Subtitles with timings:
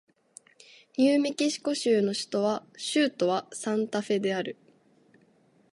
[0.97, 4.57] ニューメキシコ州の州都はサンタフェである